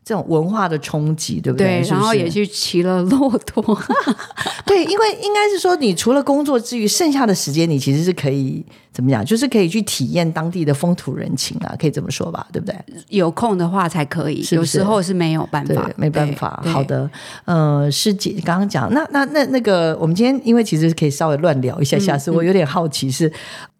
[0.08, 3.78] 这种文化的冲击，对不对，是不是然后也去骑了骆驼，
[4.66, 12.74] 对，因为应该是说，你除了工作之余，剩下的时间你其实是可以怎么讲，就是可以去体验当地的风土人情啊，可以这么说吧，对不对？
[13.10, 16.64] 有空的话才可以，是是有时候是没有办对法，，没办法。
[16.68, 17.10] 好，的，
[17.44, 23.30] 呃，师姐刚刚讲，那那那那个，我们今天因为其实可以稍微乱聊一下下，是我有点好奇是。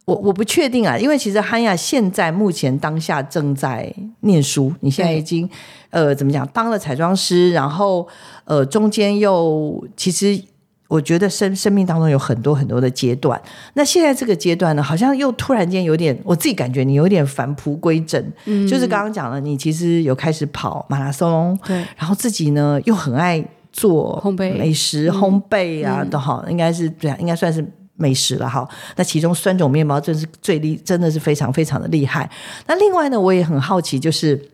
[0.08, 5.48] 我我不确定啊，因为其实汉雅现在目前当下正在念书，你现在已经
[5.90, 8.08] 呃怎么讲当了彩妆师，然后
[8.46, 10.42] 呃中间又其实
[10.88, 13.38] 我觉得生生命当中有很多很多的阶段，
[13.74, 18.66] 那现在这个阶段呢，好像又突然间有点，我自己感觉你有点返璞归真，嗯。
[18.66, 21.86] 就是刚刚讲了，你其实有开始跑马拉松，对。
[21.98, 24.58] 然后自己呢又很爱做烘焙。
[24.58, 27.70] 美食、烘焙啊，都好，应该是对啊，应该算是。
[27.98, 32.30] 美食了哈，那其中酸种面包真是最厉，真的是非常非常的厉害。
[32.68, 34.50] 那另外呢，我也很好奇，就是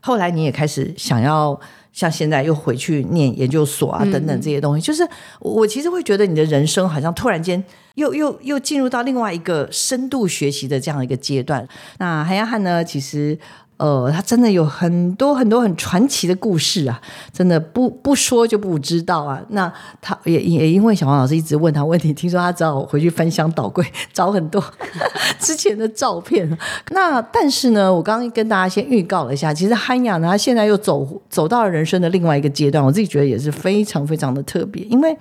[0.00, 1.58] 后来你也开始想要
[1.92, 5.06] 像现在又回去念研究所啊等等这些东西，就是
[5.40, 7.62] 我我其实会觉得你的人生好像突然间
[7.94, 11.68] 又又又进入到另外一个深度学习的这样一个阶段。
[11.98, 13.38] 那韩亚汉呢，其实。
[13.78, 17.00] 呃，他真的有很多很多很传奇的故事啊，
[17.32, 19.40] 真的不不说就不知道啊。
[19.50, 24.62] 那他也也因为小黄老师一直问他问题，听说他只好回去翻箱倒柜找很多
[25.38, 26.58] 之前的照片。
[26.90, 35.16] 那但是呢，我刚刚跟大家先预告了一下，其实汉雅呢，他现在又走走到了人生的另外一个阶段，我自己觉得也是非常非常的特别，因为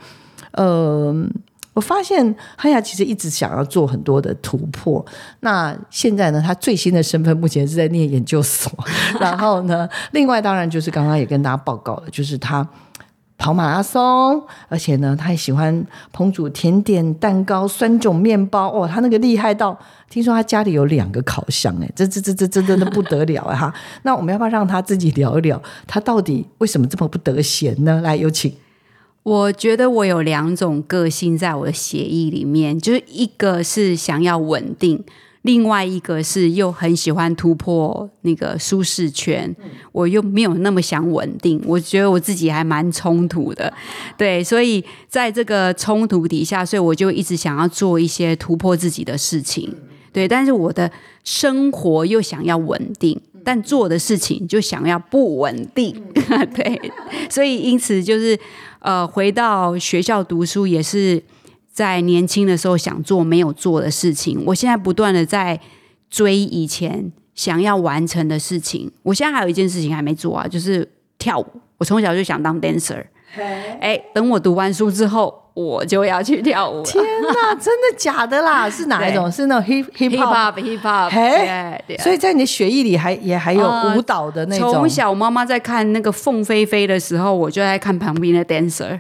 [0.54, 1.14] 呃。
[1.76, 5.06] 我发现汉雅其实一直想要做很多的突破。
[5.42, 8.72] 那现在呢，他最新的身份目前是在念研究所。
[9.20, 12.66] 然后呢，另外当然就是刚刚也跟大家报告了，就是他
[13.38, 15.86] 跑马拉松，而且呢，他也喜欢
[16.16, 18.72] 烹煮甜点、蛋糕、酸种面包。
[18.72, 19.78] 哦，他那个厉害到，
[20.10, 23.76] 听说他家里有两个烤箱，哎，这这这这这真的不得了啊！
[24.04, 28.00] 那我们要不要让他自己聊一聊，他到底为什么这么不得闲呢？
[28.02, 28.56] 来，有请。
[29.26, 35.04] 我觉得我有两种个性在我的协议里面，就是一个是想要稳定，
[35.42, 39.56] 另外一个是又很喜欢突破那个舒适圈，
[39.92, 43.74] 我又没有那么想稳定，我觉得我自己还蛮冲突的，
[44.16, 49.74] 对，所以在这个冲突底下，所以我就一直想要做一些突破自己的事情，
[50.14, 50.92] 对，但是我的
[51.24, 53.20] 生活又想要稳定。
[53.48, 55.94] 但做的事情就想要不稳定，
[56.56, 56.82] 对，
[57.30, 58.36] 所以因此就是
[58.86, 61.24] 呃，回到学校读书也是
[61.72, 65.60] 在年轻的时候想做没有做的事情，我现在不断的在
[66.08, 68.92] 追以前想要完成的事情。
[69.02, 71.48] 我现在还有一件事情还没做啊，就是跳舞。
[71.80, 73.04] 我从小就想当 dancer，
[73.82, 75.45] 哎，等我读完书之后。
[75.56, 76.84] 我就要去跳舞！
[76.84, 78.68] 天哪，真的假的啦？
[78.70, 79.32] 是哪一种？
[79.32, 81.10] 是那种 hip hip hop hip hop？
[81.10, 83.66] 嘿，所以在你的血液里还也还有
[83.96, 84.74] 舞蹈的那种。
[84.74, 89.00] 从小妈妈在看那个凤飞飞的时候，我就在看旁边的 dancer。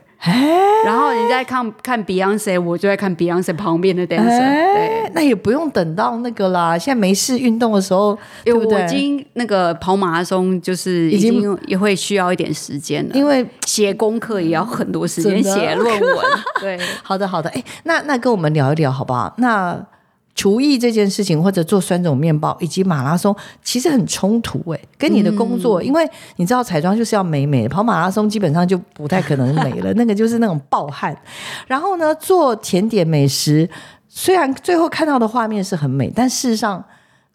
[0.84, 4.40] 然后你在看看 Beyonce，我就在看 Beyonce 旁边的 dancer。
[4.40, 6.78] 对，那也不用等到那个啦。
[6.78, 8.84] 现在没事运动的时候，对不对？
[8.86, 16.26] 已经那个跑马拉松，就是已经也会需要一点时间了，因为写功课也要很多时间写论文。
[16.60, 17.50] 对，好 的好的。
[17.52, 19.34] 哎，那那跟我们聊一聊好不好？
[19.38, 19.86] 那。
[20.36, 31.18] 厨艺这件事情，或者做酸种面包，以及马拉松，其实很冲突哎，跟你的工作，因为你知道彩妆就是要美美，跑马拉松基本上就不太可能美了，那个就是那种暴汗。
[31.66, 33.68] 然后呢，做甜点美食，
[34.08, 36.84] 虽然最后看到的画面是很美，但事实上。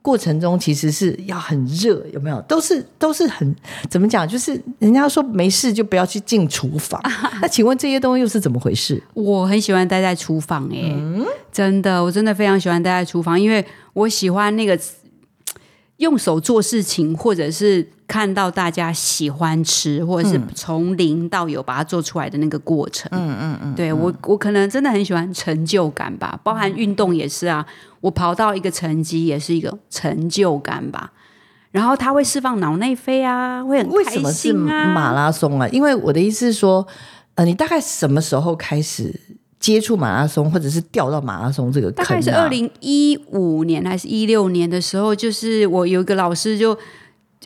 [0.03, 2.41] 过程中其实是要很热，有没有？
[2.43, 3.55] 都是都是很
[3.91, 4.27] 怎么讲？
[4.27, 7.01] 就是人家说没事就不要去进厨房。
[7.43, 9.03] 那请问这些东西又是怎么回事？
[9.13, 10.95] 我很喜欢待在厨房，哎，
[11.53, 14.79] 真的，我真的非常喜欢待在厨房，因为我喜欢那个
[16.01, 17.89] 用手做事情，或者是。
[18.11, 27.65] 看到大家喜欢吃，或者是从零到有把它做出来的那个过程，嗯嗯嗯，对我我可能真的很喜欢成就感吧，包含运动也是啊，
[28.01, 31.13] 我跑到一个成绩也是一个成就感吧，
[31.71, 34.93] 然后它会释放脑内啡啊，会很开心啊。
[34.93, 36.85] 马拉松啊，因为我的意思是说，
[37.37, 39.15] 呃，你大概什么时候开始
[39.61, 41.93] 接触马拉松，或者是掉到马拉松这个？
[41.93, 46.77] 大概是二零一五年还是一六年的时候，就是我有一个老师就。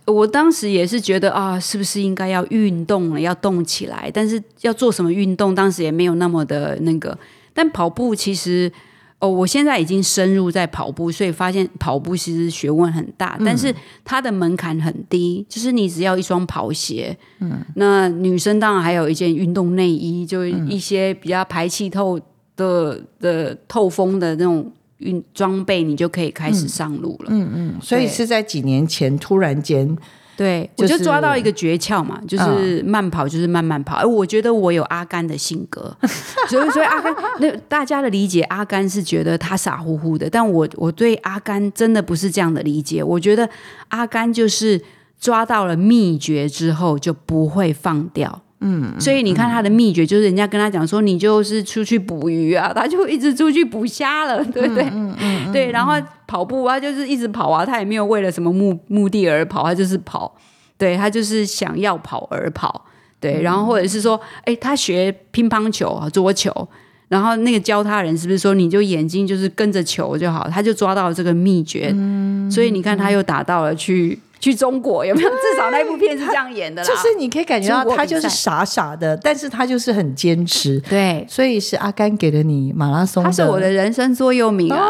[0.07, 4.11] 我当时也是觉得啊，是不是应该要运动了，要动起来？
[4.13, 7.17] 但是要做什么运动，当时也没有那么的那个。
[7.55, 8.71] 但跑步其实，
[9.25, 17.17] 哦，我现在已经深入在跑步，所以发现跑步其实学问很大，但是它的门槛很低，就是你只要一双跑鞋。
[17.41, 22.21] 嗯，那女生当然还有一件运动内衣，就一些比较排气透
[22.57, 24.71] 的的透风的那种。
[24.99, 27.27] 运装备，你就可以开始上路了。
[27.29, 29.95] 嗯嗯，所以是在几年前突然间，
[30.37, 33.97] 对我就抓到一个诀窍嘛，就是慢跑就是慢慢跑。
[33.97, 35.97] 哎，我觉得我有阿甘的性格，
[36.49, 43.03] 所以所以阿甘那大家的理解，阿甘是觉得他傻乎乎的，但我我对阿甘真的不是这样的理解。
[43.03, 43.49] 我觉得
[43.89, 44.81] 阿甘就是
[45.21, 48.43] 抓到了秘诀之后就不会放掉。
[48.67, 54.85] 嗯，所以你看他的秘诀，就是人家跟他讲说，你就是出去捕鱼啊，他就一直出去捕虾了，对不对？
[54.85, 55.71] 嗯嗯，对。
[55.71, 55.93] 然后
[56.27, 60.35] 跑步啊，就是一直跑啊，他也没有为了什么目目的而跑，他就是跑，
[60.79, 62.87] 对他就是想要跑而跑，
[63.21, 63.43] 对。
[63.43, 66.51] 然后或者是说，哎，他学乒乓球啊，桌球，
[67.09, 71.95] 然后那个教他人是不是说，你就眼睛就是跟着球就好，他就抓到了这个秘诀，
[72.51, 74.19] 所以你看他又达到了去。
[74.45, 75.31] 去中国有没有？
[75.31, 76.87] 至少那部片是这样演的啦。
[76.87, 80.79] 就是你可以感觉到他就是傻傻的，但是他就是很坚持。
[80.81, 83.25] 对，所以是阿甘给了你马拉松。
[83.25, 84.87] 他是我的人生座右铭啊。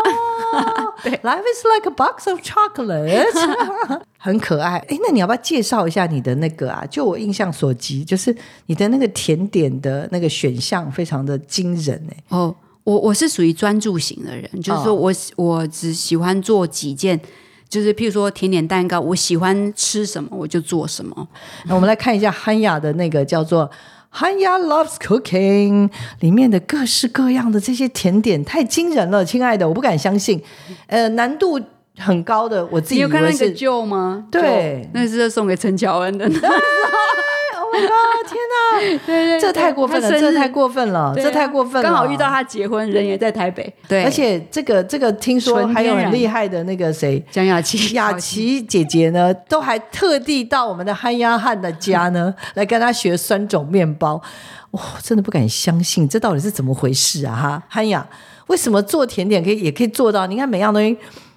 [1.04, 3.56] 对，Life is like a box of chocolates，
[4.18, 4.78] 很可爱。
[4.88, 6.84] 哎，那你要不要介绍一下你的那个啊？
[6.90, 8.34] 就我印象所及，就是
[8.66, 12.16] 你的那个甜点的那个选项非常的惊人哎。
[12.30, 17.20] 哦，我我是属于专注型的人，就是说我我只喜欢做几件。
[17.68, 21.28] 就是譬如说甜点蛋糕，我喜欢吃什么我就做什么。
[21.66, 23.70] 那我们来看一下汉雅的那个叫做
[24.10, 30.40] 汉雅 Loves Cooking 里面的各式各样的这些甜点，太惊人了，亲爱的，我不敢相信。
[30.86, 31.60] 呃，难度
[31.98, 34.26] 很高的，我自己有看那个旧吗？
[34.30, 36.30] 对，那是送给陈乔恩的。
[37.74, 37.96] 啊！
[38.26, 41.88] 天哪， 对对，这太过分了，这太过分了，这太过分了。
[41.88, 43.72] 刚好遇到他结婚，人也在台北。
[43.88, 54.20] 对，而且这个这个，听说还有很厉害的那个谁，江雅琪， 雅琪姐姐呢，都还特地到我们的憨丫汉的家呢， 来跟他学酸种面包。
[54.72, 57.34] 哇，真的不敢相信，这到底是怎么回事啊？
[57.34, 58.04] 哈，憨雅，
[58.48, 60.26] 为什么做甜点可以也可以做到？
[60.26, 60.96] 你看每样东西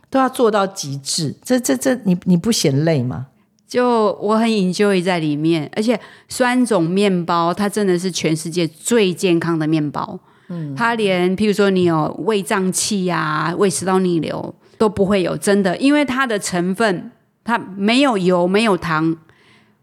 [0.10, 3.28] 都要做到极致，这这这，你你不嫌累吗？
[3.68, 6.00] 就我很 enjoy 在里面，而且
[6.30, 10.18] 酸种面包它真的是全世界最健康的面包。
[10.48, 17.12] 嗯，它连譬如说你有胃胀气呀、胃食道逆流都不会有，真的，因为它的成分
[17.44, 19.18] 它没有油、没有糖，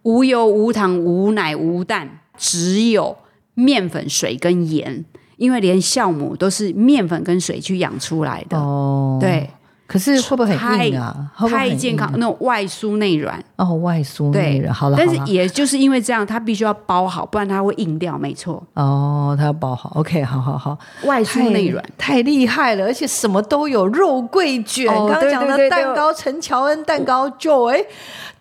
[0.03, 3.19] 无油、无糖、无奶、无蛋，只有
[3.53, 5.05] 面粉、水跟盐。
[5.37, 8.57] 因为连酵母都是面粉跟水去养出来的。
[8.57, 9.51] 哦，对。
[9.95, 11.15] 可是会不会很硬啊？
[11.37, 13.41] 会会很太健康，那种外酥内软。
[13.55, 14.75] 哦，外酥内对，软。
[14.75, 18.19] 好了，但是也就是因为这样，它必须要包好，不然它会硬掉。
[18.19, 19.93] 没错，哦，它要包好。
[19.95, 21.85] OK，好好好，外酥内软。
[21.97, 27.87] 太厉害了，而且什么都有，肉桂卷，哦刚刚讲的蛋糕，陈乔恩蛋糕 Joy，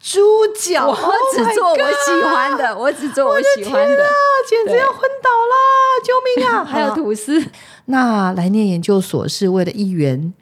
[0.02, 0.20] 猪
[0.60, 4.10] 脚，我 Oh 只做我喜欢的，我只做我喜欢的，啊，
[4.50, 5.56] 简直要昏倒啦！
[6.04, 6.66] 救命啊！
[6.66, 7.46] 还有吐司。
[7.86, 10.34] 那来念研究所是为了一元。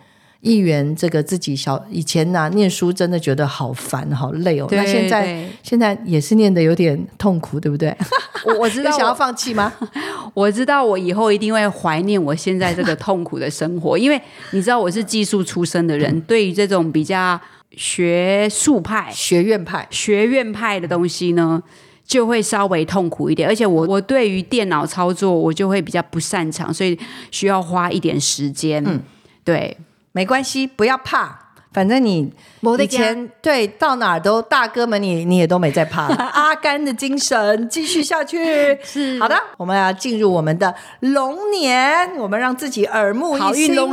[0.42, 4.66] 一元这个自己小以前呐、念书真的觉得好烦好累哦。
[4.68, 7.96] 对那现在现在也是念的有点痛苦，对不对？
[8.46, 9.72] 我我知道 想要，放弃吗？
[10.34, 14.20] 我知道我以后一定会怀念我现在这个痛苦的生活，因为
[14.52, 17.40] 你知道我是技术出身的人，对于这种比较
[17.78, 21.62] 学术派、学院派学院派的东西呢，
[22.04, 23.48] 就会稍微痛苦一点。
[23.48, 26.98] 而且我我对于电脑操作我就会比较不擅长，所以
[27.30, 28.84] 需要花一点时间。
[28.88, 29.00] 嗯，
[29.44, 29.78] 对，
[30.12, 31.38] 没关系，不要怕，
[31.74, 32.34] 反正你
[32.80, 38.78] 以前对到哪儿都大哥们你你也都没在怕， 阿甘的精神继续下去。
[38.84, 39.18] 是。
[39.22, 43.90] 好的，我们要进入我们的龙年，我们让自己耳目一新、啊，好运隆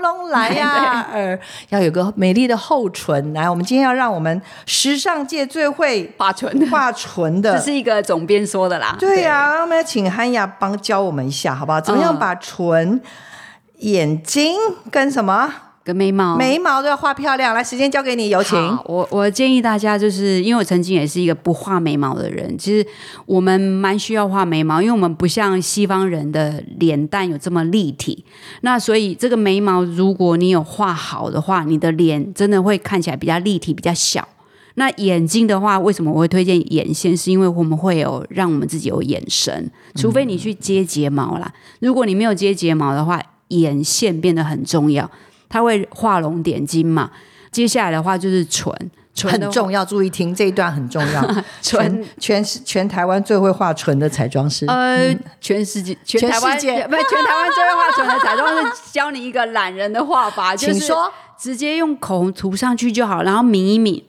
[0.00, 0.50] 隆来。
[0.50, 1.36] 呀、 耳。
[1.70, 3.32] 要有个美丽的厚唇。
[3.32, 7.58] 来，我们今天要让我们时尚界最会画唇，画唇的。
[7.58, 8.94] 这是一个总编说的啦。
[9.00, 11.80] 对呀、我们要请汉雅帮教我们一下，好不好？
[11.80, 12.18] 怎么样嗯。
[12.20, 13.00] 把唇、
[13.80, 14.56] 眼睛
[14.90, 15.52] 跟什么
[15.84, 17.54] 跟眉毛眉毛都要画漂亮？
[17.54, 18.58] 来，时间交给你，有请。
[18.86, 22.84] 我我建议大家，就是因为我曾经也是一个不画眉毛的人，其实
[23.24, 28.24] 我们蛮需要画眉毛，因为我们不像西方人的脸蛋有这么立体，
[28.62, 34.26] 那所以这个眉毛如果你有画好的话，你的脸真的会看起来比较立体、比较小。
[34.78, 37.16] 那眼睛的话，为什么我会推荐眼线？
[37.16, 41.50] 是因为我们会有让我们自己有眼神，除非你去接睫毛啦。
[41.78, 45.10] 如果你没有接睫毛的话，眼线变得很重要，
[45.48, 47.10] 它会画龙点睛嘛。
[47.50, 48.72] 接下来的话就是唇，
[49.14, 51.22] 唇很重要，注意听这一段很重要。
[51.62, 61.12] 唇全全全台湾最会画唇的彩妆师，呃，全世界全全台界不是全台湾最会画唇的彩妆师教你一个懒人的画法， 就是请说。
[61.38, 64.02] 直接用口红涂上去就好，然后抿一抿，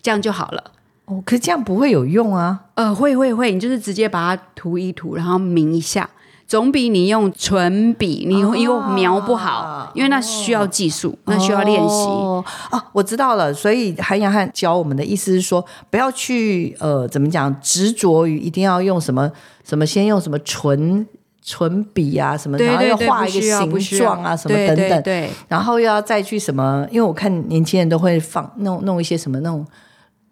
[0.00, 0.70] 这样就好了。
[1.06, 2.60] 哦，可是这样不会有用啊。
[2.74, 6.08] 呃，会会会，你就是直接把它涂一涂，然后抿一下，
[6.46, 12.04] 总比你用唇笔，你哦又描不好，因为那需要技术，那需要练习。
[12.04, 13.52] 哦哦，我知道了。
[13.52, 19.30] 所以韩阳汉教我们的意思是说，不要去呃，怎么讲，执着于一定要用什么
[19.64, 21.06] 什么，先用什么唇
[21.42, 26.86] 唇笔啊什么，然后要画一个形状啊什么对等等，然后又要再去什么？
[26.90, 29.66] 因为我看年轻人都会放弄弄一些什么那种，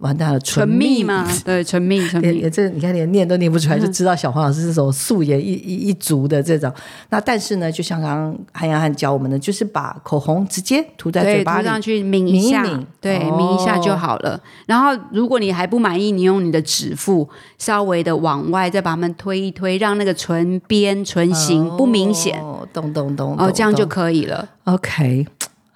[0.03, 2.51] 完蛋了，唇蜜蜜嘛，对，唇蜜唇蜜。
[2.51, 6.71] 这你看连念都念不出来，就知道小黄老师是这种素颜一一一族的这种。
[7.11, 14.41] 那但是呢，就像刚刚韩阳汉教我们的，就是把口红直接涂在嘴，巴上去抿一下，抿一抿对，哦抿一下就好了。
[14.67, 24.49] 然后，如果你还不满意，你用你的指腹稍微的往外再把它们推一推，让那个唇边、唇形不明显，哦，懂懂懂，哦，这样就可以了。
[24.65, 25.27] OK。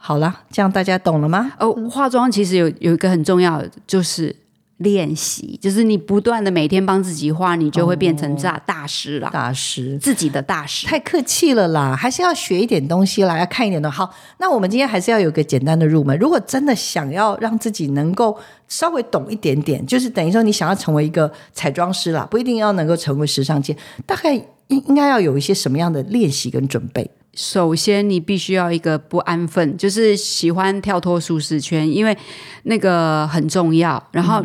[0.06, 1.50] 好了，这样大家懂了吗？
[1.58, 4.36] 哦，化妆其实有有一个很重要的就是。
[4.80, 10.86] 练习就是你不断的每天帮自己画，你就会变成大大师啦，大师自己的大师。
[10.86, 13.90] 太客气了啦，还是要学一点东西啦，要看一点的。
[13.90, 16.14] 好，那我们今天还是要有个简单的入门。
[16.18, 18.36] 如果真的想要让自己能够
[18.68, 27.10] 稍微懂一点点，就是等于说你想要成为一个彩妆师啦，不一定要能够成为时尚界，大概应应该要有一些什么样的练习跟准备？
[27.36, 32.16] 首先，你必须要一个不安分，就是喜欢跳脱舒适圈，因为
[32.62, 34.02] 那个很重要。
[34.10, 34.42] 然后，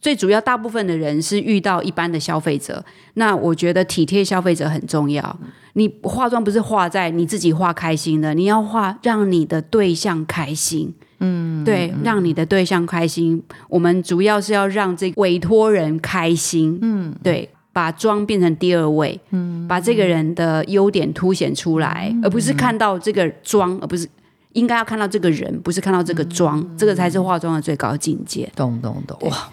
[0.00, 2.84] 最主要，大部分的人是遇到一般的消费者，
[3.14, 5.38] 那我觉得体贴消费者很重要。
[5.74, 10.92] 你化妆不是化在你自己化开心的，你要化让你的对象开心。
[11.20, 13.40] 嗯，对，让你的对象开心。
[13.68, 16.76] 我们主要是要让这委托人开心。
[16.82, 17.48] 嗯，对。
[17.72, 24.06] 把妆变成第二位，嗯，把这个人的优点凸显出来，而不是看到这个妆，而不是
[24.52, 28.50] 应该要看到这个人，不是看到这个妆，这个才是化妆的最高境界。
[28.54, 29.50] 懂懂懂，哇！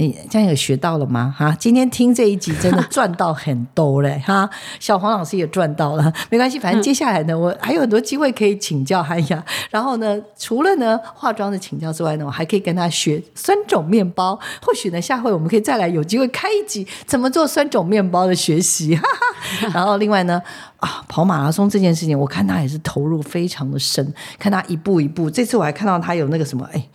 [0.00, 1.34] 你这样有学到了吗？
[1.36, 4.18] 哈，今天听这一集真的赚到很多嘞！
[4.26, 4.48] 哈，
[4.78, 9.44] 小黄老师也赚到了，没关系，反正接下来呢，我还有很多机会可以请教韩雅。
[9.68, 14.38] 然后呢，除了呢化妆的请教之外呢，我还可以跟他学酸种面包。
[14.62, 18.96] 或许呢，下回我们可以再来有机会开一集怎么做酸种面包的学习。
[18.96, 19.68] 哈哈。
[19.74, 20.40] 然后另外呢，
[20.78, 25.30] 啊，跑马拉松这件事情，我看他也是投入非常的深，看他一步一步。
[25.30, 26.88] 这次我还看到他有那个什么，哎。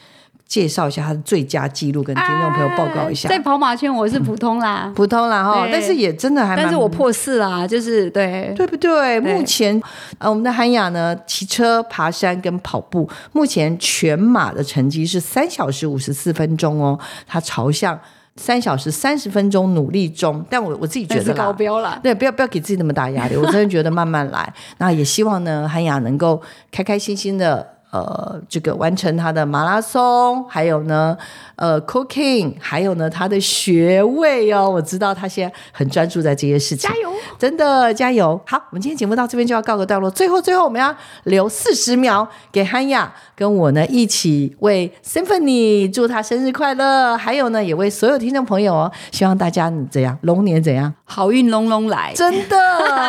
[0.47, 3.27] 介绍一下他的最佳记录，跟听众朋友报告一下。
[3.27, 8.53] 在跑马圈我是普通啦， 普通啦哈，但是也真的还蛮，但是我破四啦，就是对。
[8.55, 9.19] 对不对？
[9.19, 9.81] 对目前
[10.19, 17.99] 呃，我们的韩雅呢，骑车、爬山跟跑步，目前全马的成绩是三小时五十四分钟哦，他朝向
[18.35, 20.45] 三小时三十分钟努力中。
[20.49, 24.53] 但我我自己觉得高标了，对，不要不要给自己那么大压力，我真的觉得慢慢来。
[24.77, 26.41] 那也希望呢，韩雅能够
[26.71, 27.74] 开开心心的。
[27.95, 31.17] 呃，这个完成他的马拉松，还有呢，
[31.55, 37.09] 呃，cooking，还有呢，他的学位哦，我知道他现在很专注在这些事情，加油！
[37.39, 38.37] 真的加油！
[38.45, 40.11] 好，我们今天节目到这边就要告个段落。
[40.11, 40.93] 最后，最后我们要
[41.23, 52.11] 留四十秒给汉雅跟我呢一起为 Symphony 祝他生日快乐，还有呢也为所有听众朋友哦，希望大家怎样龙年怎样，好运隆隆来。
[52.13, 52.57] 真的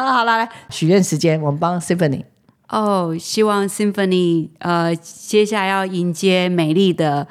[0.02, 2.35] 好了，来许愿时间，我们帮 Symphony。
[2.68, 7.28] 哦，希望 Symphony 呃，接下来要迎接美丽的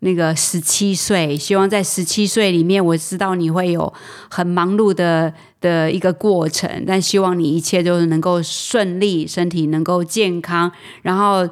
[0.00, 3.92] 那个十七岁，希望在十七岁里面，我知道你会有
[4.30, 10.72] 很忙碌的的一个过程，但希望你一切都能够顺利，身体能够健康，
[11.02, 11.46] 然后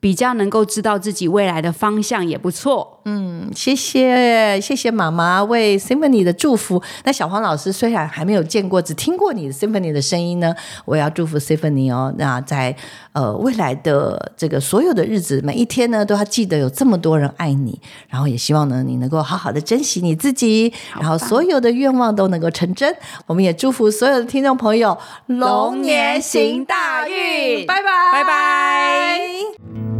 [0.00, 2.99] 比较能够知道自己未来的方向也不错。
[3.04, 6.82] 嗯，谢谢谢谢妈妈为 Symphony 的祝福。
[7.04, 12.14] 那小黄老师虽然还没有见过，只听过你 Symphony 的声音呢，我要祝福 Symphony 哦。
[12.18, 12.74] 那在
[13.12, 22.94] 呃未来的这个所有的日子，每一天呢，都要记得有这么多人爱你，然后也希望呢你能够好好的珍惜你自己，然后所有的愿望都能够成真。
[23.26, 24.96] 我们也祝福所有的听众朋友
[25.26, 29.99] 龙年行大运，拜拜拜拜。